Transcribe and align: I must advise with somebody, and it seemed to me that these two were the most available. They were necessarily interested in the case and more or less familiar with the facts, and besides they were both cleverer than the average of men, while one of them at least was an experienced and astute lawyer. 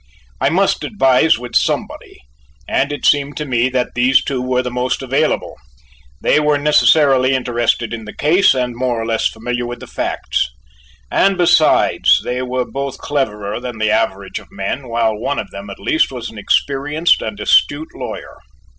I 0.39 0.49
must 0.49 0.83
advise 0.83 1.37
with 1.37 1.55
somebody, 1.55 2.21
and 2.67 2.91
it 2.91 3.05
seemed 3.05 3.37
to 3.37 3.45
me 3.45 3.69
that 3.69 3.93
these 3.93 4.23
two 4.23 4.41
were 4.41 4.63
the 4.63 4.71
most 4.71 5.03
available. 5.03 5.53
They 6.23 6.39
were 6.39 6.57
necessarily 6.57 7.35
interested 7.35 7.93
in 7.93 8.05
the 8.05 8.15
case 8.15 8.55
and 8.55 8.75
more 8.75 8.99
or 8.99 9.05
less 9.05 9.27
familiar 9.27 9.67
with 9.67 9.79
the 9.79 9.85
facts, 9.85 10.49
and 11.11 11.37
besides 11.37 12.19
they 12.23 12.41
were 12.41 12.65
both 12.65 12.97
cleverer 12.97 13.59
than 13.59 13.77
the 13.77 13.91
average 13.91 14.39
of 14.39 14.47
men, 14.49 14.87
while 14.87 15.15
one 15.15 15.37
of 15.37 15.51
them 15.51 15.69
at 15.69 15.77
least 15.77 16.11
was 16.11 16.31
an 16.31 16.37
experienced 16.39 17.21
and 17.21 17.39
astute 17.39 17.93
lawyer. 17.93 18.39